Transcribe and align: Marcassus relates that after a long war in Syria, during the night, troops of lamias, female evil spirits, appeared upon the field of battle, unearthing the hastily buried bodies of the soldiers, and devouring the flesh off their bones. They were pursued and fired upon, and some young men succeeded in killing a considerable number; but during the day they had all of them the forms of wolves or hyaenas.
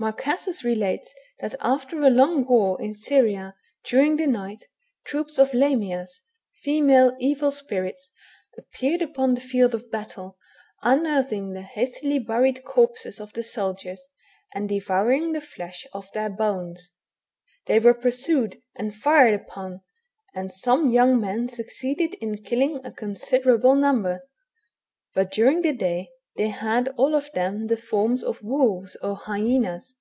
Marcassus 0.00 0.62
relates 0.62 1.12
that 1.40 1.56
after 1.58 2.02
a 2.02 2.08
long 2.08 2.46
war 2.46 2.80
in 2.80 2.94
Syria, 2.94 3.56
during 3.82 4.14
the 4.16 4.28
night, 4.28 4.62
troops 5.04 5.40
of 5.40 5.50
lamias, 5.52 6.20
female 6.62 7.16
evil 7.18 7.50
spirits, 7.50 8.12
appeared 8.56 9.02
upon 9.02 9.34
the 9.34 9.40
field 9.40 9.74
of 9.74 9.90
battle, 9.90 10.38
unearthing 10.82 11.50
the 11.52 11.62
hastily 11.62 12.20
buried 12.20 12.62
bodies 12.62 13.18
of 13.18 13.32
the 13.32 13.42
soldiers, 13.42 14.06
and 14.54 14.68
devouring 14.68 15.32
the 15.32 15.40
flesh 15.40 15.84
off 15.92 16.12
their 16.12 16.30
bones. 16.30 16.92
They 17.66 17.80
were 17.80 17.92
pursued 17.92 18.62
and 18.76 18.94
fired 18.94 19.34
upon, 19.34 19.80
and 20.32 20.52
some 20.52 20.90
young 20.90 21.20
men 21.20 21.48
succeeded 21.48 22.14
in 22.20 22.44
killing 22.44 22.80
a 22.86 22.92
considerable 22.92 23.74
number; 23.74 24.24
but 25.12 25.32
during 25.32 25.62
the 25.62 25.72
day 25.72 26.10
they 26.36 26.50
had 26.50 26.86
all 26.96 27.16
of 27.16 27.32
them 27.32 27.66
the 27.66 27.76
forms 27.76 28.22
of 28.22 28.40
wolves 28.44 28.94
or 29.02 29.16
hyaenas. 29.16 29.96